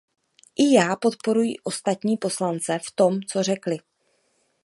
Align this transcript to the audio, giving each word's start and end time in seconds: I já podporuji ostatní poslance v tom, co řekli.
I 0.57 0.67
já 0.73 0.95
podporuji 0.95 1.55
ostatní 1.63 2.17
poslance 2.17 2.79
v 2.87 2.91
tom, 2.95 3.21
co 3.21 3.43
řekli. 3.43 3.77